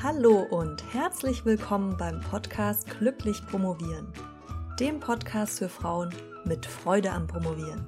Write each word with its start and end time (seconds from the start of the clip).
Hallo 0.00 0.46
und 0.50 0.94
herzlich 0.94 1.44
willkommen 1.44 1.96
beim 1.96 2.20
Podcast 2.20 2.86
Glücklich 3.00 3.44
Promovieren, 3.44 4.06
dem 4.78 5.00
Podcast 5.00 5.58
für 5.58 5.68
Frauen 5.68 6.14
mit 6.44 6.64
Freude 6.66 7.10
am 7.10 7.26
Promovieren. 7.26 7.84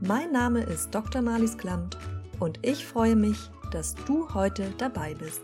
Mein 0.00 0.32
Name 0.32 0.62
ist 0.62 0.94
Dr. 0.94 1.20
Marlies 1.20 1.58
Klamt 1.58 1.98
und 2.40 2.58
ich 2.62 2.86
freue 2.86 3.14
mich, 3.14 3.36
dass 3.72 3.94
du 4.06 4.32
heute 4.32 4.72
dabei 4.78 5.12
bist. 5.12 5.42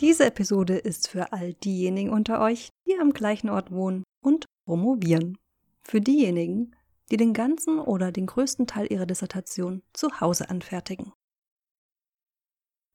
Diese 0.00 0.26
Episode 0.26 0.76
ist 0.76 1.06
für 1.06 1.32
all 1.32 1.54
diejenigen 1.54 2.10
unter 2.10 2.40
euch, 2.40 2.70
die 2.88 2.98
am 3.00 3.12
gleichen 3.12 3.48
Ort 3.48 3.70
wohnen 3.70 4.02
und 4.24 4.46
promovieren. 4.66 5.38
Für 5.82 6.00
diejenigen, 6.00 6.74
die 7.10 7.16
den 7.16 7.32
ganzen 7.32 7.78
oder 7.78 8.12
den 8.12 8.26
größten 8.26 8.66
Teil 8.66 8.90
ihrer 8.90 9.06
Dissertation 9.06 9.82
zu 9.92 10.20
Hause 10.20 10.48
anfertigen. 10.48 11.12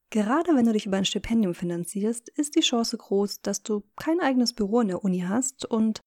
Gerade 0.09 0.55
wenn 0.55 0.65
du 0.65 0.73
dich 0.73 0.85
über 0.85 0.97
ein 0.97 1.05
Stipendium 1.05 1.53
finanzierst, 1.53 2.29
ist 2.29 2.55
die 2.55 2.61
Chance 2.61 2.97
groß, 2.97 3.41
dass 3.41 3.63
du 3.63 3.83
kein 3.97 4.21
eigenes 4.21 4.53
Büro 4.53 4.79
in 4.79 4.87
der 4.87 5.03
Uni 5.03 5.25
hast 5.27 5.65
und 5.65 6.01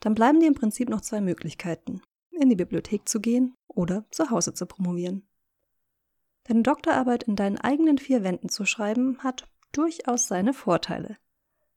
dann 0.00 0.14
bleiben 0.14 0.40
dir 0.40 0.48
im 0.48 0.54
Prinzip 0.54 0.88
noch 0.88 1.00
zwei 1.00 1.20
Möglichkeiten, 1.20 2.02
in 2.30 2.48
die 2.48 2.56
Bibliothek 2.56 3.08
zu 3.08 3.20
gehen 3.20 3.54
oder 3.68 4.04
zu 4.10 4.30
Hause 4.30 4.52
zu 4.54 4.66
promovieren. 4.66 5.28
Deine 6.44 6.62
Doktorarbeit 6.62 7.22
in 7.22 7.36
deinen 7.36 7.58
eigenen 7.58 7.98
vier 7.98 8.24
Wänden 8.24 8.48
zu 8.48 8.64
schreiben, 8.64 9.18
hat 9.22 9.48
durchaus 9.70 10.26
seine 10.26 10.54
Vorteile. 10.54 11.16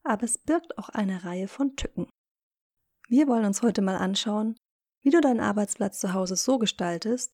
Aber 0.03 0.23
es 0.23 0.39
birgt 0.39 0.77
auch 0.79 0.89
eine 0.89 1.23
Reihe 1.23 1.47
von 1.47 1.75
Tücken. 1.75 2.07
Wir 3.07 3.27
wollen 3.27 3.45
uns 3.45 3.61
heute 3.61 3.83
mal 3.83 3.97
anschauen, 3.97 4.55
wie 5.05 5.11
du 5.11 5.21
deinen 5.21 5.39
Arbeitsplatz 5.39 5.99
zu 5.99 6.13
Hause 6.13 6.35
so 6.35 6.57
gestaltest, 6.57 7.31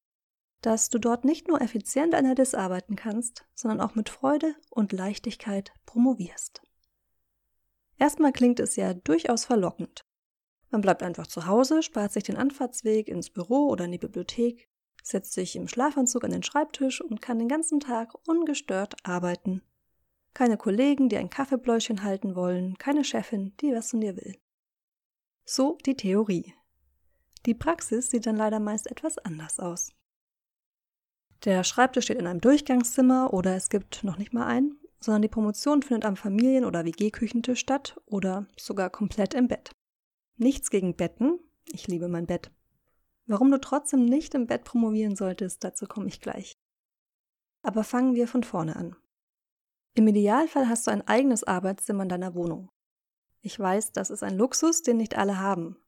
dass 0.60 0.90
du 0.90 1.00
dort 1.00 1.24
nicht 1.24 1.48
nur 1.48 1.62
effizient 1.62 2.14
an 2.14 2.36
DIS 2.36 2.54
arbeiten 2.54 2.98
kannst, 2.98 3.46
sondern 3.56 3.80
auch 3.80 3.96
mit 3.96 4.10
Freude 4.10 4.56
und 4.70 4.92
Leichtigkeit 4.92 5.72
promovierst. 5.86 6.62
Erstmal 7.98 8.34
klingt 8.34 8.60
es 8.60 8.76
ja 8.76 8.94
durchaus 8.94 9.46
verlockend. 9.46 10.06
Man 10.70 10.82
bleibt 10.82 11.02
einfach 11.02 11.28
zu 11.28 11.48
Hause, 11.48 11.82
spart 11.82 12.12
sich 12.12 12.26
den 12.26 12.36
Anfahrtsweg 12.36 13.08
ins 13.08 13.30
Büro 13.30 13.70
oder 13.70 13.86
in 13.86 13.94
die 13.94 13.98
Bibliothek, 13.98 14.68
setzt 15.02 15.32
sich 15.32 15.56
im 15.56 15.70
Schlafanzug 15.70 16.26
an 16.26 16.32
den 16.32 16.44
Schreibtisch 16.44 17.00
und 17.00 17.22
kann 17.22 17.40
den 17.40 17.48
ganzen 17.48 17.80
Tag 17.80 18.16
ungestört 18.28 18.96
arbeiten. 19.04 19.62
Keine 20.34 20.58
Kollegen, 20.58 21.08
die 21.08 21.16
ein 21.16 21.30
Kaffeebläuschen 21.30 22.04
halten 22.04 22.36
wollen, 22.36 22.78
keine 22.78 23.06
Chefin, 23.06 23.56
die 23.62 23.74
was 23.74 23.92
von 23.92 24.02
dir 24.02 24.18
will. 24.18 24.36
So 25.46 25.78
die 25.86 25.96
Theorie. 25.96 26.54
Die 27.46 27.56
Praxis 27.56 28.10
sieht 28.10 28.26
dann 28.26 28.36
leider 28.36 28.60
meist 28.60 28.90
etwas 28.90 29.18
anders 29.18 29.60
aus. 29.60 29.92
Der 31.44 31.64
Schreibtisch 31.64 32.06
steht 32.06 32.20
in 32.20 32.28
einem 32.28 32.42
Durchgangszimmer 32.42 33.34
oder 33.34 33.56
es 33.56 33.70
gibt 33.70 34.04
noch 34.04 34.18
nicht 34.18 34.32
mal 34.32 34.46
einen, 34.46 34.80
sondern 35.00 35.24
die 35.24 35.28
Promotion 35.28 35.82
findet 35.82 36.06
am 36.06 36.16
Familien- 36.16 36.66
oder 36.66 36.86
WG-Küchentisch 36.86 37.60
statt 37.60 38.00
oder 38.06 38.46
sogar 38.60 38.92
komplett 38.92 39.34
im 39.34 39.48
Bett. 39.48 39.72
Nichts 40.38 40.70
gegen 40.70 40.96
Betten, 40.96 41.40
ich 41.72 41.88
liebe 41.88 42.08
mein 42.08 42.28
Bett. 42.28 42.52
Warum 43.26 43.50
du 43.50 43.60
trotzdem 43.60 44.06
nicht 44.06 44.36
im 44.36 44.46
Bett 44.46 44.64
promovieren 44.64 45.16
solltest, 45.16 45.64
dazu 45.64 45.88
komme 45.88 46.08
ich 46.08 46.22
gleich. 46.22 46.54
Aber 47.64 47.84
fangen 47.84 48.14
wir 48.14 48.28
von 48.28 48.44
vorne 48.44 48.76
an. 48.76 48.96
Im 49.96 50.08
Idealfall 50.08 50.70
hast 50.70 50.86
du 50.86 50.92
ein 50.92 51.08
eigenes 51.08 51.44
Arbeitszimmer 51.44 52.04
in 52.04 52.10
deiner 52.10 52.36
Wohnung. 52.36 52.70
Ich 53.42 53.60
weiß, 53.60 53.92
das 53.92 54.12
ist 54.12 54.22
ein 54.22 54.38
Luxus, 54.38 54.84
den 54.84 54.98
nicht 54.98 55.18
alle 55.18 55.40
haben. 55.40 55.81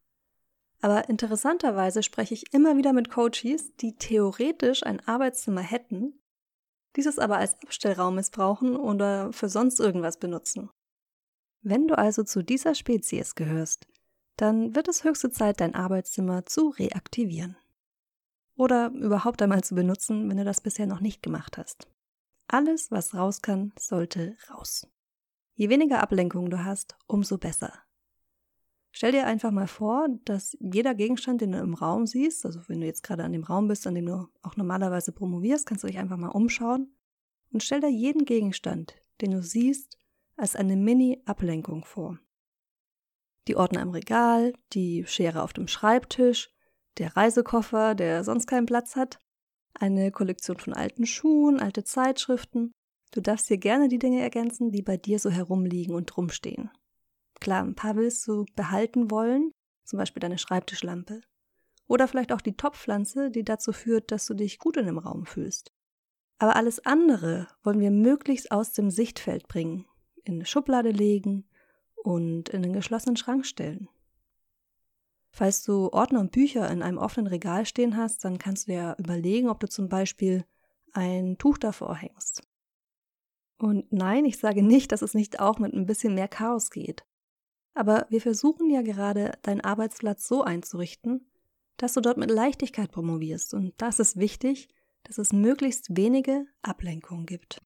Aber 0.83 1.07
interessanterweise 1.07 2.03
spreche 2.03 2.33
ich 2.33 2.53
immer 2.53 2.75
wieder 2.75 2.91
mit 2.91 3.09
Coaches, 3.09 3.73
die 3.77 3.95
theoretisch 3.95 4.85
ein 4.85 4.99
Arbeitszimmer 5.07 5.61
hätten, 5.61 6.21
dieses 6.97 7.19
aber 7.19 7.37
als 7.37 7.55
Abstellraum 7.63 8.15
missbrauchen 8.15 8.75
oder 8.75 9.31
für 9.31 9.47
sonst 9.47 9.79
irgendwas 9.79 10.17
benutzen. 10.17 10.69
Wenn 11.61 11.87
du 11.87 11.97
also 11.97 12.23
zu 12.23 12.43
dieser 12.43 12.75
Spezies 12.75 13.35
gehörst, 13.35 13.87
dann 14.35 14.75
wird 14.75 14.89
es 14.89 15.05
höchste 15.05 15.31
Zeit, 15.31 15.61
dein 15.61 15.73
Arbeitszimmer 15.73 16.45
zu 16.45 16.71
reaktivieren. 16.71 17.55
Oder 18.57 18.91
überhaupt 18.91 19.41
einmal 19.41 19.63
zu 19.63 19.75
benutzen, 19.75 20.29
wenn 20.29 20.35
du 20.35 20.43
das 20.43 20.59
bisher 20.59 20.85
noch 20.85 20.99
nicht 20.99 21.23
gemacht 21.23 21.57
hast. 21.57 21.87
Alles, 22.47 22.91
was 22.91 23.15
raus 23.15 23.41
kann, 23.41 23.71
sollte 23.79 24.35
raus. 24.49 24.85
Je 25.53 25.69
weniger 25.69 26.03
Ablenkung 26.03 26.49
du 26.49 26.65
hast, 26.65 26.97
umso 27.07 27.37
besser. 27.37 27.82
Stell 28.95 29.11
dir 29.11 29.25
einfach 29.25 29.49
mal 29.49 29.67
vor, 29.67 30.07
dass 30.23 30.55
jeder 30.59 30.93
Gegenstand, 30.93 31.41
den 31.41 31.53
du 31.53 31.57
im 31.57 31.73
Raum 31.73 32.05
siehst, 32.05 32.45
also 32.45 32.59
wenn 32.67 32.79
du 32.79 32.85
jetzt 32.85 33.01
gerade 33.01 33.23
an 33.23 33.31
dem 33.31 33.43
Raum 33.43 33.67
bist, 33.67 33.87
an 33.87 33.95
dem 33.95 34.05
du 34.05 34.27
auch 34.43 34.55
normalerweise 34.55 35.11
promovierst, 35.11 35.65
kannst 35.65 35.83
du 35.83 35.87
dich 35.87 35.97
einfach 35.97 36.17
mal 36.17 36.29
umschauen 36.29 36.95
und 37.51 37.63
stell 37.63 37.81
dir 37.81 37.89
jeden 37.89 38.23
Gegenstand, 38.23 38.93
den 39.19 39.31
du 39.31 39.41
siehst, 39.41 39.97
als 40.35 40.55
eine 40.55 40.75
Mini-Ablenkung 40.75 41.85
vor. 41.85 42.19
Die 43.47 43.55
Ordner 43.55 43.81
im 43.81 43.89
Regal, 43.89 44.53
die 44.73 45.05
Schere 45.07 45.41
auf 45.41 45.53
dem 45.53 45.67
Schreibtisch, 45.67 46.51
der 46.99 47.17
Reisekoffer, 47.17 47.95
der 47.95 48.23
sonst 48.23 48.45
keinen 48.45 48.67
Platz 48.67 48.95
hat, 48.95 49.17
eine 49.73 50.11
Kollektion 50.11 50.59
von 50.59 50.73
alten 50.73 51.07
Schuhen, 51.07 51.59
alte 51.59 51.83
Zeitschriften. 51.83 52.71
Du 53.11 53.21
darfst 53.21 53.49
dir 53.49 53.57
gerne 53.57 53.87
die 53.87 53.97
Dinge 53.97 54.21
ergänzen, 54.21 54.71
die 54.71 54.83
bei 54.83 54.97
dir 54.97 55.17
so 55.17 55.31
herumliegen 55.31 55.95
und 55.95 56.15
rumstehen. 56.15 56.69
Klar, 57.43 57.61
ein 57.61 57.75
paar 57.75 57.97
willst 57.97 58.25
du 58.25 58.45
behalten 58.55 59.11
wollen, 59.11 59.51
zum 59.83 59.99
Beispiel 59.99 60.21
deine 60.21 60.37
Schreibtischlampe. 60.37 61.19
Oder 61.87 62.07
vielleicht 62.07 62.31
auch 62.31 62.39
die 62.39 62.55
Topfpflanze, 62.55 63.31
die 63.31 63.43
dazu 63.43 63.73
führt, 63.73 64.11
dass 64.11 64.25
du 64.25 64.33
dich 64.33 64.59
gut 64.59 64.77
in 64.77 64.85
dem 64.85 64.97
Raum 64.97 65.25
fühlst. 65.25 65.73
Aber 66.37 66.55
alles 66.55 66.85
andere 66.85 67.49
wollen 67.61 67.81
wir 67.81 67.91
möglichst 67.91 68.49
aus 68.53 68.71
dem 68.71 68.89
Sichtfeld 68.89 69.49
bringen, 69.49 69.85
in 70.23 70.35
eine 70.35 70.45
Schublade 70.45 70.91
legen 70.91 71.43
und 71.95 72.47
in 72.47 72.61
den 72.61 72.71
geschlossenen 72.71 73.17
Schrank 73.17 73.45
stellen. 73.45 73.89
Falls 75.29 75.63
du 75.63 75.89
Ordner 75.91 76.21
und 76.21 76.31
Bücher 76.31 76.71
in 76.71 76.81
einem 76.81 76.97
offenen 76.97 77.27
Regal 77.27 77.65
stehen 77.65 77.97
hast, 77.97 78.23
dann 78.23 78.37
kannst 78.37 78.69
du 78.69 78.73
ja 78.73 78.95
überlegen, 78.97 79.49
ob 79.49 79.59
du 79.59 79.67
zum 79.67 79.89
Beispiel 79.89 80.45
ein 80.93 81.37
Tuch 81.37 81.57
davor 81.57 81.97
hängst. 81.97 82.41
Und 83.57 83.91
nein, 83.91 84.23
ich 84.23 84.37
sage 84.37 84.63
nicht, 84.63 84.93
dass 84.93 85.01
es 85.01 85.13
nicht 85.13 85.41
auch 85.41 85.59
mit 85.59 85.73
ein 85.73 85.85
bisschen 85.85 86.15
mehr 86.15 86.29
Chaos 86.29 86.69
geht. 86.69 87.03
Aber 87.73 88.05
wir 88.09 88.21
versuchen 88.21 88.69
ja 88.69 88.81
gerade, 88.81 89.37
deinen 89.41 89.61
Arbeitsplatz 89.61 90.27
so 90.27 90.43
einzurichten, 90.43 91.27
dass 91.77 91.93
du 91.93 92.01
dort 92.01 92.17
mit 92.17 92.29
Leichtigkeit 92.29 92.91
promovierst. 92.91 93.53
Und 93.53 93.73
da 93.77 93.89
ist 93.89 94.17
wichtig, 94.17 94.69
dass 95.03 95.17
es 95.17 95.33
möglichst 95.33 95.97
wenige 95.97 96.45
Ablenkungen 96.61 97.25
gibt. 97.25 97.61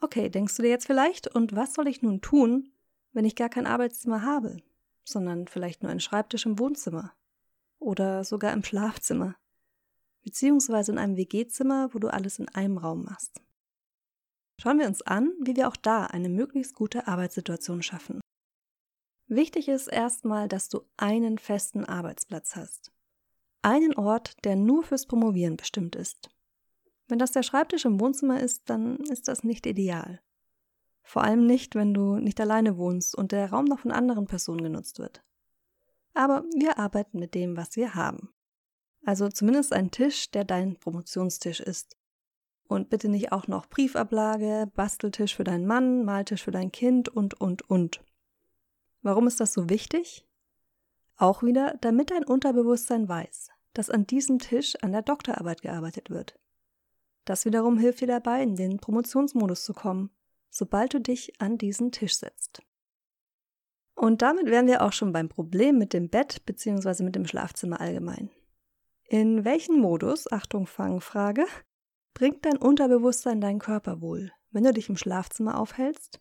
Okay, 0.00 0.28
denkst 0.28 0.56
du 0.56 0.62
dir 0.62 0.70
jetzt 0.70 0.86
vielleicht, 0.86 1.28
und 1.28 1.54
was 1.54 1.74
soll 1.74 1.86
ich 1.86 2.02
nun 2.02 2.20
tun, 2.20 2.72
wenn 3.12 3.24
ich 3.24 3.36
gar 3.36 3.48
kein 3.48 3.66
Arbeitszimmer 3.66 4.22
habe, 4.22 4.56
sondern 5.04 5.46
vielleicht 5.46 5.82
nur 5.82 5.90
einen 5.90 6.00
Schreibtisch 6.00 6.46
im 6.46 6.58
Wohnzimmer 6.58 7.12
oder 7.78 8.24
sogar 8.24 8.52
im 8.52 8.64
Schlafzimmer, 8.64 9.36
beziehungsweise 10.22 10.92
in 10.92 10.98
einem 10.98 11.16
WG-Zimmer, 11.16 11.94
wo 11.94 11.98
du 11.98 12.08
alles 12.08 12.38
in 12.38 12.48
einem 12.48 12.78
Raum 12.78 13.04
machst. 13.04 13.40
Schauen 14.60 14.78
wir 14.78 14.86
uns 14.86 15.02
an, 15.02 15.32
wie 15.40 15.56
wir 15.56 15.68
auch 15.68 15.76
da 15.76 16.06
eine 16.06 16.28
möglichst 16.28 16.74
gute 16.74 17.06
Arbeitssituation 17.06 17.82
schaffen. 17.82 18.20
Wichtig 19.34 19.68
ist 19.68 19.86
erstmal, 19.86 20.46
dass 20.46 20.68
du 20.68 20.82
einen 20.98 21.38
festen 21.38 21.86
Arbeitsplatz 21.86 22.54
hast. 22.54 22.92
Einen 23.62 23.94
Ort, 23.94 24.44
der 24.44 24.56
nur 24.56 24.82
fürs 24.82 25.06
Promovieren 25.06 25.56
bestimmt 25.56 25.96
ist. 25.96 26.28
Wenn 27.08 27.18
das 27.18 27.32
der 27.32 27.42
Schreibtisch 27.42 27.86
im 27.86 27.98
Wohnzimmer 27.98 28.40
ist, 28.40 28.68
dann 28.68 28.96
ist 28.98 29.28
das 29.28 29.42
nicht 29.42 29.64
ideal. 29.64 30.20
Vor 31.02 31.24
allem 31.24 31.46
nicht, 31.46 31.74
wenn 31.74 31.94
du 31.94 32.16
nicht 32.16 32.42
alleine 32.42 32.76
wohnst 32.76 33.14
und 33.14 33.32
der 33.32 33.48
Raum 33.48 33.64
noch 33.64 33.78
von 33.78 33.90
anderen 33.90 34.26
Personen 34.26 34.64
genutzt 34.64 34.98
wird. 34.98 35.24
Aber 36.12 36.44
wir 36.54 36.78
arbeiten 36.78 37.18
mit 37.18 37.34
dem, 37.34 37.56
was 37.56 37.74
wir 37.74 37.94
haben. 37.94 38.34
Also 39.02 39.30
zumindest 39.30 39.72
ein 39.72 39.90
Tisch, 39.90 40.30
der 40.30 40.44
dein 40.44 40.76
Promotionstisch 40.76 41.60
ist. 41.60 41.96
Und 42.68 42.90
bitte 42.90 43.08
nicht 43.08 43.32
auch 43.32 43.48
noch 43.48 43.64
Briefablage, 43.64 44.70
Basteltisch 44.74 45.34
für 45.34 45.44
deinen 45.44 45.64
Mann, 45.64 46.04
Maltisch 46.04 46.42
für 46.42 46.50
dein 46.50 46.70
Kind 46.70 47.08
und, 47.08 47.40
und, 47.40 47.62
und. 47.70 48.02
Warum 49.02 49.26
ist 49.26 49.40
das 49.40 49.52
so 49.52 49.68
wichtig? 49.68 50.26
Auch 51.16 51.42
wieder, 51.42 51.76
damit 51.80 52.10
dein 52.10 52.24
Unterbewusstsein 52.24 53.08
weiß, 53.08 53.50
dass 53.74 53.90
an 53.90 54.06
diesem 54.06 54.38
Tisch 54.38 54.74
an 54.82 54.92
der 54.92 55.02
Doktorarbeit 55.02 55.62
gearbeitet 55.62 56.10
wird. 56.10 56.38
Das 57.24 57.44
wiederum 57.44 57.78
hilft 57.78 58.00
dir 58.00 58.08
dabei, 58.08 58.42
in 58.42 58.56
den 58.56 58.78
Promotionsmodus 58.78 59.64
zu 59.64 59.74
kommen 59.74 60.10
sobald 60.52 60.92
du 60.92 61.00
dich 61.00 61.40
an 61.40 61.58
diesen 61.58 61.90
Tisch 61.90 62.16
setzt. 62.16 62.62
Und 63.94 64.22
damit 64.22 64.46
wären 64.46 64.66
wir 64.66 64.82
auch 64.82 64.92
schon 64.92 65.12
beim 65.12 65.28
Problem 65.28 65.78
mit 65.78 65.92
dem 65.92 66.08
Bett 66.08 66.44
bzw. 66.44 67.02
mit 67.02 67.14
dem 67.14 67.26
Schlafzimmer 67.26 67.80
allgemein. 67.80 68.30
In 69.04 69.44
welchen 69.44 69.80
Modus, 69.80 70.30
Achtung 70.30 70.66
Fangfrage, 70.66 71.46
bringt 72.14 72.44
dein 72.44 72.58
Unterbewusstsein 72.58 73.40
deinen 73.40 73.58
Körper 73.58 74.00
wohl, 74.00 74.30
wenn 74.50 74.64
du 74.64 74.72
dich 74.72 74.88
im 74.88 74.96
Schlafzimmer 74.96 75.58
aufhältst? 75.58 76.20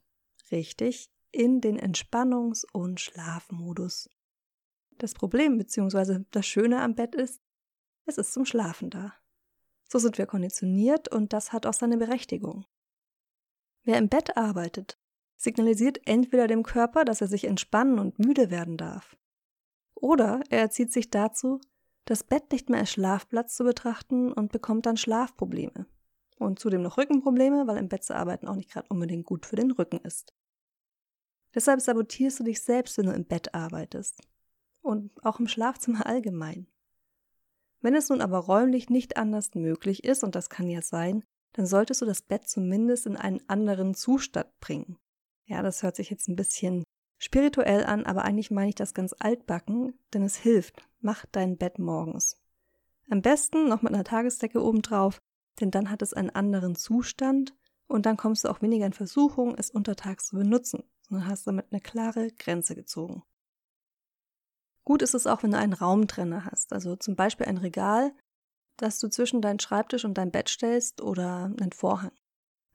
Richtig, 0.52 1.11
in 1.32 1.62
den 1.62 1.80
Entspannungs- 1.80 2.66
und 2.72 3.00
Schlafmodus. 3.00 4.10
Das 4.98 5.14
Problem 5.14 5.58
bzw. 5.58 6.26
das 6.32 6.46
Schöne 6.46 6.82
am 6.82 6.96
Bett 6.96 7.16
ist, 7.16 7.42
es 8.06 8.18
ist 8.18 8.34
zum 8.34 8.46
Schlafen 8.46 8.90
da. 8.90 9.14
So 9.88 10.00
sind 10.00 10.18
wir 10.18 10.26
konditioniert 10.26 11.08
und 11.08 11.34
das 11.34 11.54
hat 11.54 11.66
auch 11.66 11.74
seine 11.74 11.98
Berechtigung. 11.98 12.66
Wer 13.84 13.98
im 13.98 14.10
Bett 14.10 14.38
arbeitet, 14.38 15.00
signalisiert 15.38 16.00
entweder 16.06 16.48
dem 16.48 16.64
Körper, 16.64 17.04
dass 17.04 17.22
er 17.22 17.28
sich 17.28 17.46
entspannen 17.46 18.00
und 18.00 18.20
müde 18.20 18.52
werden 18.52 18.78
darf, 18.78 19.18
oder 19.96 20.42
er 20.50 20.60
erzieht 20.60 20.92
sich 20.92 21.10
dazu, 21.10 21.62
das 22.06 22.24
Bett 22.24 22.52
nicht 22.52 22.70
mehr 22.70 22.80
als 22.80 22.92
Schlafplatz 22.92 23.56
zu 23.56 23.64
betrachten 23.64 24.34
und 24.34 24.52
bekommt 24.52 24.86
dann 24.86 24.98
Schlafprobleme. 24.98 25.86
Und 26.40 26.58
zudem 26.58 26.82
noch 26.82 26.98
Rückenprobleme, 26.98 27.68
weil 27.68 27.78
im 27.78 27.88
Bett 27.88 28.04
zu 28.04 28.16
arbeiten 28.16 28.48
auch 28.48 28.56
nicht 28.56 28.72
gerade 28.72 28.88
unbedingt 28.90 29.28
gut 29.28 29.46
für 29.46 29.56
den 29.56 29.70
Rücken 29.70 30.00
ist. 30.00 30.34
Deshalb 31.54 31.82
sabotierst 31.82 32.40
du 32.40 32.44
dich 32.44 32.62
selbst, 32.62 32.98
wenn 32.98 33.08
du 33.08 33.14
im 33.14 33.26
Bett 33.26 33.54
arbeitest. 33.54 34.22
Und 34.82 35.12
auch 35.24 35.40
im 35.40 35.48
Schlafzimmer 35.48 36.06
allgemein. 36.06 36.68
Wenn 37.82 37.96
es 37.96 38.10
nun 38.10 38.22
aber 38.22 38.40
räumlich 38.40 38.90
nicht 38.90 39.18
anders 39.18 39.54
möglich 39.56 40.04
ist, 40.04 40.24
und 40.24 40.36
das 40.36 40.50
kann 40.50 40.68
ja 40.70 40.82
sein, 40.82 41.24
dann 41.54 41.66
solltest 41.66 42.02
du 42.02 42.06
das 42.06 42.22
Bett 42.22 42.48
zumindest 42.48 43.06
in 43.06 43.18
einen 43.18 43.42
anderen 43.48 43.94
Zustand 43.94 44.48
bringen. 44.60 44.98
Ja, 45.46 45.62
das 45.62 45.84
hört 45.84 45.96
sich 45.96 46.10
jetzt 46.10 46.30
ein 46.30 46.36
bisschen 46.36 46.84
spirituell 47.18 47.84
an, 47.84 48.06
aber 48.06 48.24
eigentlich 48.24 48.52
meine 48.52 48.70
ich 48.70 48.76
das 48.76 48.94
ganz 48.94 49.14
altbacken, 49.20 50.00
denn 50.14 50.24
es 50.24 50.38
hilft. 50.38 50.88
Mach 51.02 51.26
dein 51.32 51.58
Bett 51.58 51.78
morgens. 51.78 52.40
Am 53.10 53.22
besten 53.22 53.68
noch 53.68 53.82
mit 53.82 53.94
einer 53.94 54.04
Tagesdecke 54.06 54.64
obendrauf, 54.64 55.20
denn 55.60 55.72
dann 55.72 55.90
hat 55.90 56.02
es 56.02 56.14
einen 56.14 56.30
anderen 56.30 56.76
Zustand 56.76 57.54
und 57.88 58.06
dann 58.06 58.16
kommst 58.16 58.46
du 58.46 58.50
auch 58.50 58.62
weniger 58.62 58.86
in 58.86 58.94
Versuchung, 58.94 59.56
es 59.58 59.70
untertags 59.70 60.28
zu 60.28 60.38
benutzen, 60.38 60.84
sondern 61.12 61.28
hast 61.28 61.46
damit 61.46 61.68
eine 61.72 61.82
klare 61.82 62.32
Grenze 62.32 62.74
gezogen. 62.74 63.24
Gut 64.86 65.02
ist 65.02 65.14
es 65.14 65.28
auch, 65.28 65.44
wenn 65.44 65.52
du 65.52 65.58
einen 65.58 65.74
Raumtrenner 65.74 66.46
hast, 66.46 66.74
also 66.74 66.96
zum 66.96 67.16
Beispiel 67.16 67.46
ein 67.46 67.58
Regal, 67.58 68.16
das 68.78 69.00
du 69.00 69.10
zwischen 69.10 69.42
deinen 69.42 69.60
Schreibtisch 69.60 70.06
und 70.06 70.18
dein 70.18 70.32
Bett 70.32 70.50
stellst 70.50 71.02
oder 71.02 71.54
einen 71.60 71.74
Vorhang. 71.74 72.14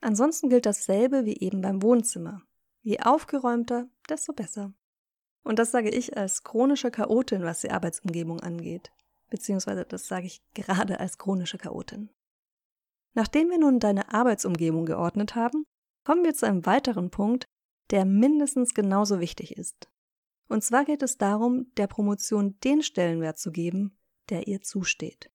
Ansonsten 0.01 0.49
gilt 0.49 0.67
dasselbe 0.67 1.25
wie 1.25 1.37
eben 1.37 1.61
beim 1.61 1.81
Wohnzimmer. 1.81 2.43
Je 2.83 2.99
aufgeräumter, 2.99 3.89
desto 4.07 4.33
besser. 4.33 4.71
Und 5.43 5.57
das 5.57 5.71
sage 5.71 5.89
ich 5.89 6.15
als 6.15 6.43
chronische 6.43 6.91
Chaotin, 6.91 7.41
was 7.41 7.61
die 7.61 7.71
Arbeitsumgebung 7.71 8.39
angeht. 8.39 8.91
Beziehungsweise 9.29 9.83
das 9.83 10.07
sage 10.07 10.27
ich 10.27 10.43
gerade 10.53 10.99
als 10.99 11.17
chronische 11.17 11.57
Chaotin. 11.57 12.09
Nachdem 13.15 13.49
wir 13.49 13.57
nun 13.57 13.79
deine 13.79 14.13
Arbeitsumgebung 14.13 14.85
geordnet 14.85 15.35
haben, 15.35 15.65
kommen 16.05 16.23
wir 16.23 16.35
zu 16.35 16.45
einem 16.45 16.65
weiteren 16.65 17.09
Punkt, 17.09 17.47
der 17.91 18.05
mindestens 18.05 18.73
genauso 18.73 19.19
wichtig 19.19 19.57
ist. 19.57 19.89
Und 20.47 20.63
zwar 20.63 20.85
geht 20.85 21.03
es 21.03 21.17
darum, 21.17 21.71
der 21.75 21.87
Promotion 21.87 22.59
den 22.63 22.81
Stellenwert 22.81 23.37
zu 23.37 23.51
geben, 23.51 23.97
der 24.29 24.47
ihr 24.47 24.61
zusteht. 24.61 25.29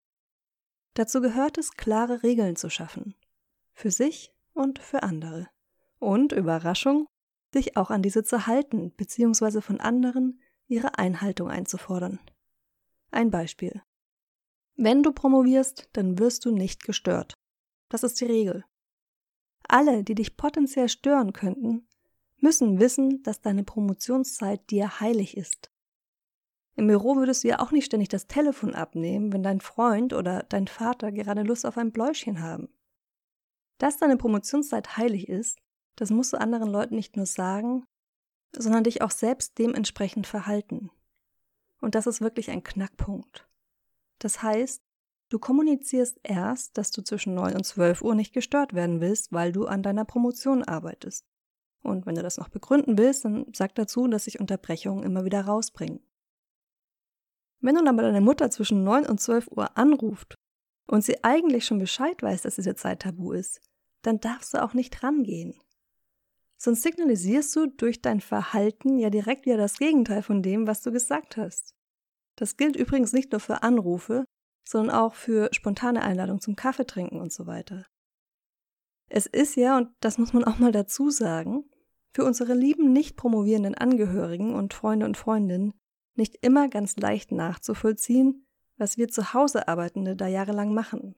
Dazu 0.94 1.21
gehört 1.21 1.57
es, 1.57 1.71
klare 1.71 2.24
Regeln 2.24 2.56
zu 2.56 2.69
schaffen. 2.69 3.15
Für 3.74 3.92
sich 3.92 4.33
und 4.53 4.80
für 4.80 5.03
andere. 5.03 5.48
Und, 6.00 6.33
Überraschung, 6.33 7.07
sich 7.53 7.77
auch 7.77 7.89
an 7.89 8.01
diese 8.01 8.24
zu 8.24 8.48
halten, 8.48 8.94
beziehungsweise 8.95 9.62
von 9.62 9.80
anderen 9.80 10.42
ihre 10.68 10.98
Einhaltung 10.98 11.50
einzufordern. 11.50 12.19
Ein 13.12 13.30
Beispiel. 13.30 13.81
Wenn 14.75 15.03
du 15.03 15.12
promovierst, 15.12 15.89
dann 15.94 16.18
wirst 16.18 16.45
du 16.45 16.51
nicht 16.51 16.83
gestört. 16.83 17.33
Das 17.89 18.03
ist 18.03 18.19
die 18.21 18.25
Regel. 18.25 18.63
Alle, 19.68 20.03
die 20.03 20.15
dich 20.15 20.38
potenziell 20.38 20.89
stören 20.89 21.33
könnten, 21.33 21.88
müssen 22.42 22.80
wissen, 22.80 23.24
dass 23.24 23.42
deine 23.42 23.64
Promotionszeit 23.64 24.70
dir 24.70 25.00
heilig 25.00 25.38
ist. 25.38 25.72
Im 26.76 26.88
Büro 26.88 27.16
würdest 27.16 27.44
du 27.44 27.50
ja 27.50 27.60
auch 27.60 27.72
nicht 27.72 27.86
ständig 27.86 28.10
das 28.10 28.28
Telefon 28.28 28.74
abnehmen, 28.74 29.34
wenn 29.34 29.44
dein 29.44 29.62
Freund 29.62 30.14
oder 30.14 30.44
dein 30.44 30.68
Vater 30.68 31.12
gerade 31.12 31.44
Lust 31.44 31.66
auf 31.66 31.78
ein 31.78 31.92
Bläuschen 31.92 32.42
haben. 32.42 32.70
Dass 33.78 33.98
deine 33.98 34.18
Promotionszeit 34.18 34.98
heilig 34.98 35.28
ist, 35.28 35.60
das 35.96 36.10
musst 36.10 36.34
du 36.34 36.40
anderen 36.40 36.70
Leuten 36.70 36.96
nicht 36.96 37.18
nur 37.18 37.26
sagen, 37.26 37.86
sondern 38.56 38.84
dich 38.84 39.02
auch 39.02 39.12
selbst 39.12 39.58
dementsprechend 39.60 40.28
verhalten. 40.28 40.90
Und 41.80 41.96
das 41.96 42.08
ist 42.08 42.22
wirklich 42.22 42.50
ein 42.50 42.64
Knackpunkt. 42.64 43.48
Das 44.20 44.42
heißt, 44.44 44.84
du 45.30 45.40
kommunizierst 45.40 46.20
erst, 46.24 46.78
dass 46.78 46.92
du 46.92 47.02
zwischen 47.02 47.34
9 47.34 47.56
und 47.56 47.66
12 47.66 48.02
Uhr 48.02 48.16
nicht 48.16 48.34
gestört 48.34 48.74
werden 48.74 49.02
willst, 49.02 49.32
weil 49.32 49.52
du 49.52 49.66
an 49.66 49.84
deiner 49.84 50.06
Promotion 50.06 50.64
arbeitest. 50.64 51.26
Und 51.83 52.06
wenn 52.06 52.16
du 52.16 52.22
das 52.22 52.38
noch 52.38 52.50
begründen 52.50 52.98
willst, 52.98 53.25
dann 53.25 53.48
sag 53.54 53.75
dazu, 53.75 54.07
dass 54.07 54.25
sich 54.25 54.39
Unterbrechungen 54.39 55.04
immer 55.04 55.25
wieder 55.25 55.42
rausbringen. 55.42 56.00
Wenn 57.60 57.75
nun 57.75 57.88
aber 57.88 58.01
deine 58.01 58.22
Mutter 58.22 58.50
zwischen 58.50 58.83
9 58.83 59.06
und 59.06 59.19
12 59.19 59.50
Uhr 59.51 59.78
anruft 59.78 60.36
und 60.88 61.04
sie 61.04 61.24
eigentlich 61.24 61.66
schon 61.66 61.80
Bescheid 61.80 62.22
weiß, 62.22 62.42
dass 62.42 62.56
diese 62.56 62.75
Zeit 62.75 63.04
tabu 63.04 63.31
ist, 63.31 63.62
dann 64.01 64.19
darfst 64.19 64.54
du 64.54 64.63
auch 64.63 64.74
nicht 64.74 65.04
rangehen. 65.04 65.54
Sonst 66.57 66.83
signalisierst 66.83 67.56
du 67.56 67.68
durch 67.68 68.01
dein 68.01 68.22
Verhalten 68.22 69.00
ja 69.00 69.10
direkt 69.10 69.45
wieder 69.45 69.57
das 69.57 69.77
Gegenteil 69.77 70.22
von 70.22 70.44
dem, 70.44 70.68
was 70.68 70.81
du 70.81 70.92
gesagt 70.92 71.38
hast. 71.38 71.75
Das 72.36 72.57
gilt 72.57 72.75
übrigens 72.75 73.13
nicht 73.13 73.31
nur 73.31 73.39
für 73.39 73.63
Anrufe, 73.63 74.25
sondern 74.68 74.95
auch 74.95 75.16
für 75.16 75.50
spontane 75.54 76.01
Einladungen 76.01 76.42
zum 76.42 76.56
Kaffee 76.56 76.86
trinken 76.86 77.19
und 77.19 77.31
so 77.34 77.48
weiter. 77.48 77.86
Es 79.10 79.25
ist 79.25 79.56
ja, 79.56 79.77
und 79.77 79.89
das 80.00 80.18
muss 80.18 80.34
man 80.34 80.44
auch 80.44 80.57
mal 80.57 80.72
dazu 80.72 81.10
sagen, 81.10 81.66
für 82.12 82.25
unsere 82.25 82.54
lieben 82.54 82.92
nicht 82.94 83.18
promovierenden 83.18 83.75
Angehörigen 83.75 84.54
und 84.54 84.74
Freunde 84.74 85.06
und 85.06 85.18
Freundinnen 85.18 85.74
nicht 86.16 86.38
immer 86.42 86.68
ganz 86.68 86.98
leicht 86.98 87.31
nachzuvollziehen, 87.31 88.46
was 88.78 88.98
wir 88.98 89.08
zu 89.08 89.34
Hause 89.34 89.68
Arbeitende 89.68 90.16
da 90.16 90.28
jahrelang 90.28 90.74
machen. 90.74 91.16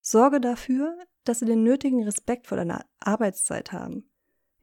Sorge 0.00 0.40
dafür, 0.40 0.96
dass 1.24 1.40
sie 1.40 1.46
den 1.46 1.62
nötigen 1.62 2.02
Respekt 2.02 2.46
vor 2.46 2.56
deiner 2.56 2.84
Arbeitszeit 2.98 3.72
haben 3.72 4.08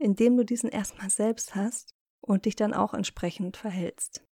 indem 0.03 0.35
du 0.35 0.43
diesen 0.43 0.69
erstmal 0.69 1.09
selbst 1.09 1.55
hast 1.55 1.95
und 2.21 2.45
dich 2.45 2.55
dann 2.55 2.73
auch 2.73 2.93
entsprechend 2.93 3.57
verhältst. 3.57 4.25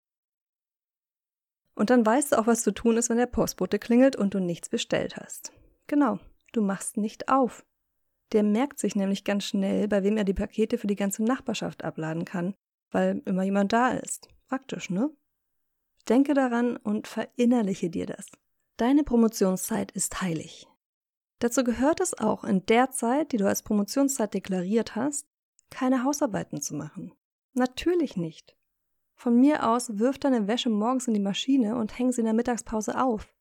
Und 1.74 1.90
dann 1.90 2.06
weißt 2.06 2.34
du 2.34 2.40
auch, 2.40 2.48
was 2.48 2.64
zu 2.64 2.74
tun 2.74 2.98
ist, 2.98 3.10
wenn 3.10 3.18
der 3.18 3.26
Postbote 3.26 3.80
klingelt 3.80 4.16
und 4.16 4.34
du 4.34 4.40
nichts 4.40 4.70
bestellt 4.70 5.16
hast. 5.16 5.54
Genau, 5.88 6.20
du 6.52 6.62
machst 6.62 6.98
nicht 6.98 7.30
auf. 7.30 7.66
Der 8.32 8.44
merkt 8.44 8.80
sich 8.80 8.96
nämlich 8.96 9.24
ganz 9.24 9.44
schnell, 9.44 9.88
bei 9.88 10.04
wem 10.04 10.18
er 10.18 10.24
die 10.24 10.34
Pakete 10.34 10.78
für 10.78 10.88
die 10.88 10.96
ganze 10.96 11.24
Nachbarschaft 11.24 11.84
abladen 11.84 12.26
kann, 12.26 12.56
weil 12.92 13.22
immer 13.26 13.44
jemand 13.44 13.74
da 13.74 13.90
ist. 13.90 14.30
Praktisch, 14.48 14.90
ne? 14.90 15.10
Denke 16.10 16.34
daran 16.34 16.78
und 16.78 17.08
verinnerliche 17.08 17.90
dir 17.90 18.06
das. 18.06 18.28
Deine 18.78 19.04
Promotionszeit 19.04 19.92
ist 19.92 20.22
heilig. 20.22 20.68
Dazu 21.40 21.64
gehört 21.64 22.00
es 22.00 22.18
auch, 22.18 22.44
in 22.44 22.66
der 22.66 22.92
Zeit, 22.92 23.32
die 23.32 23.38
du 23.38 23.48
als 23.48 23.64
Promotionszeit 23.64 24.34
deklariert 24.34 24.96
hast, 24.96 25.28
keine 25.70 26.04
Hausarbeiten 26.04 26.62
zu 26.62 26.76
machen. 26.76 27.14
Natürlich 27.54 28.16
nicht. 28.16 28.56
Von 29.16 29.40
mir 29.40 29.68
aus 29.68 30.00
wirf 30.00 30.18
deine 30.18 30.48
Wäsche 30.48 30.70
morgens 30.70 31.08
in 31.08 31.14
die 31.14 31.20
Maschine 31.20 31.76
und 31.76 31.98
häng 31.98 32.12
sie 32.12 32.22
in 32.22 32.26
der 32.26 32.34
Mittagspause 32.34 33.02
auf. 33.02 33.34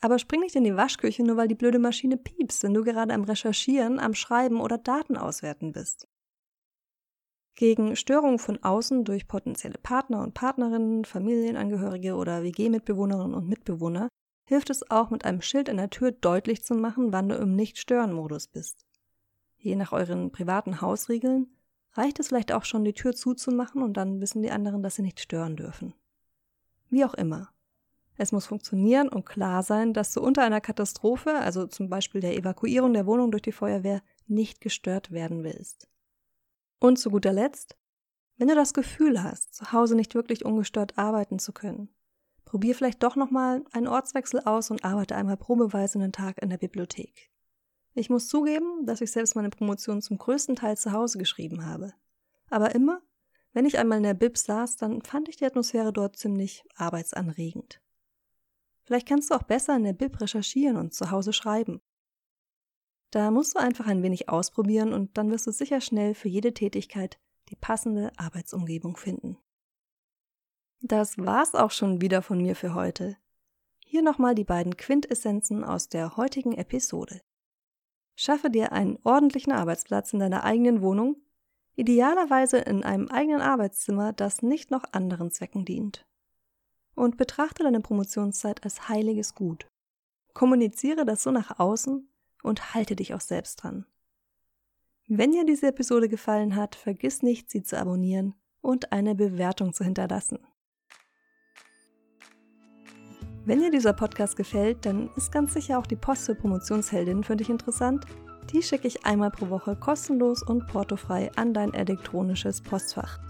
Aber 0.00 0.18
spring 0.18 0.40
nicht 0.40 0.54
in 0.54 0.64
die 0.64 0.76
Waschküche, 0.76 1.24
nur 1.24 1.36
weil 1.36 1.48
die 1.48 1.54
blöde 1.54 1.78
Maschine 1.78 2.16
piepst, 2.16 2.62
wenn 2.62 2.74
du 2.74 2.84
gerade 2.84 3.12
am 3.12 3.24
Recherchieren, 3.24 3.98
am 3.98 4.14
Schreiben 4.14 4.60
oder 4.60 4.78
Daten 4.78 5.16
auswerten 5.16 5.72
bist. 5.72 6.06
Gegen 7.56 7.96
Störungen 7.96 8.38
von 8.38 8.62
außen 8.62 9.04
durch 9.04 9.26
potenzielle 9.26 9.78
Partner 9.78 10.22
und 10.22 10.34
Partnerinnen, 10.34 11.04
Familienangehörige 11.04 12.14
oder 12.14 12.44
WG-Mitbewohnerinnen 12.44 13.34
und 13.34 13.48
Mitbewohner 13.48 14.08
hilft 14.44 14.70
es 14.70 14.88
auch, 14.90 15.10
mit 15.10 15.24
einem 15.24 15.42
Schild 15.42 15.68
an 15.68 15.76
der 15.76 15.90
Tür 15.90 16.12
deutlich 16.12 16.62
zu 16.62 16.74
machen, 16.74 17.12
wann 17.12 17.28
du 17.28 17.34
im 17.34 17.56
Nicht-Stören-Modus 17.56 18.46
bist. 18.46 18.86
Je 19.56 19.74
nach 19.74 19.90
euren 19.90 20.30
privaten 20.30 20.80
Hausregeln 20.80 21.48
reicht 21.94 22.20
es 22.20 22.28
vielleicht 22.28 22.52
auch 22.52 22.64
schon, 22.64 22.84
die 22.84 22.92
Tür 22.92 23.14
zuzumachen 23.14 23.82
und 23.82 23.96
dann 23.96 24.20
wissen 24.20 24.42
die 24.42 24.52
anderen, 24.52 24.84
dass 24.84 24.94
sie 24.94 25.02
nicht 25.02 25.18
stören 25.18 25.56
dürfen. 25.56 25.94
Wie 26.90 27.04
auch 27.04 27.14
immer. 27.14 27.50
Es 28.20 28.32
muss 28.32 28.46
funktionieren 28.46 29.08
und 29.08 29.24
klar 29.26 29.62
sein, 29.62 29.94
dass 29.94 30.12
du 30.12 30.20
unter 30.20 30.42
einer 30.42 30.60
Katastrophe, 30.60 31.34
also 31.34 31.68
zum 31.68 31.88
Beispiel 31.88 32.20
der 32.20 32.36
Evakuierung 32.36 32.92
der 32.92 33.06
Wohnung 33.06 33.30
durch 33.30 33.42
die 33.42 33.52
Feuerwehr, 33.52 34.02
nicht 34.26 34.60
gestört 34.60 35.12
werden 35.12 35.44
willst. 35.44 35.88
Und 36.80 36.98
zu 36.98 37.10
guter 37.10 37.32
Letzt, 37.32 37.76
wenn 38.36 38.48
du 38.48 38.56
das 38.56 38.74
Gefühl 38.74 39.22
hast, 39.22 39.54
zu 39.54 39.72
Hause 39.72 39.94
nicht 39.94 40.16
wirklich 40.16 40.44
ungestört 40.44 40.98
arbeiten 40.98 41.38
zu 41.38 41.52
können, 41.52 41.90
probier 42.44 42.74
vielleicht 42.74 43.04
doch 43.04 43.14
nochmal 43.14 43.64
einen 43.70 43.86
Ortswechsel 43.86 44.40
aus 44.40 44.72
und 44.72 44.84
arbeite 44.84 45.14
einmal 45.14 45.36
probeweise 45.36 46.00
einen 46.00 46.12
Tag 46.12 46.42
in 46.42 46.50
der 46.50 46.58
Bibliothek. 46.58 47.30
Ich 47.94 48.10
muss 48.10 48.26
zugeben, 48.26 48.84
dass 48.84 49.00
ich 49.00 49.12
selbst 49.12 49.36
meine 49.36 49.50
Promotion 49.50 50.02
zum 50.02 50.18
größten 50.18 50.56
Teil 50.56 50.76
zu 50.76 50.92
Hause 50.92 51.18
geschrieben 51.18 51.64
habe. 51.64 51.94
Aber 52.50 52.74
immer, 52.74 53.00
wenn 53.52 53.64
ich 53.64 53.78
einmal 53.78 53.98
in 53.98 54.04
der 54.04 54.14
Bib 54.14 54.38
saß, 54.38 54.76
dann 54.76 55.02
fand 55.02 55.28
ich 55.28 55.36
die 55.36 55.46
Atmosphäre 55.46 55.92
dort 55.92 56.16
ziemlich 56.16 56.64
arbeitsanregend. 56.74 57.80
Vielleicht 58.88 59.06
kannst 59.06 59.30
du 59.30 59.34
auch 59.34 59.42
besser 59.42 59.76
in 59.76 59.84
der 59.84 59.92
Bib 59.92 60.18
recherchieren 60.18 60.78
und 60.78 60.94
zu 60.94 61.10
Hause 61.10 61.34
schreiben. 61.34 61.82
Da 63.10 63.30
musst 63.30 63.54
du 63.54 63.58
einfach 63.58 63.86
ein 63.86 64.02
wenig 64.02 64.30
ausprobieren 64.30 64.94
und 64.94 65.18
dann 65.18 65.30
wirst 65.30 65.46
du 65.46 65.50
sicher 65.52 65.82
schnell 65.82 66.14
für 66.14 66.30
jede 66.30 66.54
Tätigkeit 66.54 67.18
die 67.50 67.56
passende 67.56 68.10
Arbeitsumgebung 68.16 68.96
finden. 68.96 69.36
Das 70.80 71.18
war's 71.18 71.54
auch 71.54 71.70
schon 71.70 72.00
wieder 72.00 72.22
von 72.22 72.40
mir 72.40 72.56
für 72.56 72.72
heute. 72.72 73.18
Hier 73.84 74.00
nochmal 74.00 74.34
die 74.34 74.44
beiden 74.44 74.78
Quintessenzen 74.78 75.64
aus 75.64 75.90
der 75.90 76.16
heutigen 76.16 76.54
Episode. 76.54 77.20
Schaffe 78.16 78.48
dir 78.48 78.72
einen 78.72 78.98
ordentlichen 79.04 79.52
Arbeitsplatz 79.52 80.14
in 80.14 80.20
deiner 80.20 80.44
eigenen 80.44 80.80
Wohnung, 80.80 81.16
idealerweise 81.76 82.56
in 82.56 82.84
einem 82.84 83.08
eigenen 83.08 83.42
Arbeitszimmer, 83.42 84.14
das 84.14 84.40
nicht 84.40 84.70
noch 84.70 84.84
anderen 84.92 85.30
Zwecken 85.30 85.66
dient. 85.66 86.07
Und 86.98 87.16
betrachte 87.16 87.62
deine 87.62 87.78
Promotionszeit 87.78 88.64
als 88.64 88.88
heiliges 88.88 89.36
Gut. 89.36 89.68
Kommuniziere 90.34 91.04
das 91.04 91.22
so 91.22 91.30
nach 91.30 91.60
außen 91.60 92.08
und 92.42 92.74
halte 92.74 92.96
dich 92.96 93.14
auch 93.14 93.20
selbst 93.20 93.62
dran. 93.62 93.86
Wenn 95.06 95.30
dir 95.30 95.46
diese 95.46 95.68
Episode 95.68 96.08
gefallen 96.08 96.56
hat, 96.56 96.74
vergiss 96.74 97.22
nicht, 97.22 97.50
sie 97.50 97.62
zu 97.62 97.78
abonnieren 97.78 98.34
und 98.62 98.90
eine 98.90 99.14
Bewertung 99.14 99.72
zu 99.72 99.84
hinterlassen. 99.84 100.40
Wenn 103.44 103.60
dir 103.60 103.70
dieser 103.70 103.92
Podcast 103.92 104.36
gefällt, 104.36 104.84
dann 104.84 105.08
ist 105.16 105.30
ganz 105.30 105.54
sicher 105.54 105.78
auch 105.78 105.86
die 105.86 105.94
Post 105.94 106.26
für 106.26 106.34
Promotionsheldinnen 106.34 107.22
für 107.22 107.36
dich 107.36 107.48
interessant. 107.48 108.06
Die 108.52 108.60
schicke 108.60 108.88
ich 108.88 109.06
einmal 109.06 109.30
pro 109.30 109.50
Woche 109.50 109.76
kostenlos 109.76 110.42
und 110.42 110.66
portofrei 110.66 111.30
an 111.36 111.54
dein 111.54 111.72
elektronisches 111.74 112.60
Postfach. 112.60 113.20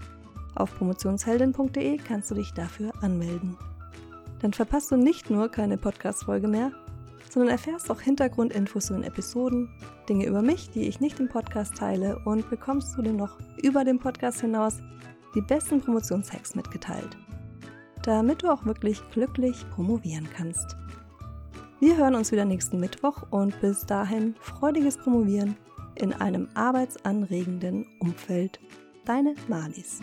Auf 0.55 0.75
promotionsheldin.de 0.77 1.97
kannst 1.97 2.31
du 2.31 2.35
dich 2.35 2.53
dafür 2.53 2.91
anmelden. 3.01 3.57
Dann 4.41 4.53
verpasst 4.53 4.91
du 4.91 4.97
nicht 4.97 5.29
nur 5.29 5.49
keine 5.49 5.77
Podcast-Folge 5.77 6.47
mehr, 6.47 6.71
sondern 7.29 7.51
erfährst 7.51 7.91
auch 7.91 8.01
Hintergrundinfos 8.01 8.87
zu 8.87 8.93
den 8.93 9.03
Episoden, 9.03 9.69
Dinge 10.07 10.25
über 10.25 10.41
mich, 10.41 10.69
die 10.71 10.87
ich 10.87 10.99
nicht 10.99 11.19
im 11.19 11.29
Podcast 11.29 11.75
teile 11.75 12.19
und 12.25 12.49
bekommst 12.49 12.97
dir 12.97 13.13
noch 13.13 13.37
über 13.61 13.83
den 13.83 13.99
Podcast 13.99 14.41
hinaus 14.41 14.77
die 15.35 15.41
besten 15.41 15.81
Promotionshacks 15.81 16.55
mitgeteilt 16.55 17.15
damit 18.03 18.43
du 18.43 18.49
auch 18.49 18.65
wirklich 18.65 19.01
glücklich 19.11 19.69
promovieren 19.71 20.27
kannst. 20.35 20.77
Wir 21.79 21.97
hören 21.97 22.15
uns 22.15 22.31
wieder 22.31 22.45
nächsten 22.45 22.79
Mittwoch 22.79 23.23
und 23.29 23.59
bis 23.61 23.85
dahin 23.85 24.35
freudiges 24.41 24.97
Promovieren 24.97 25.55
in 25.95 26.13
einem 26.13 26.47
arbeitsanregenden 26.53 27.85
Umfeld. 27.99 28.59
Deine 29.05 29.33
Malis. 29.47 30.01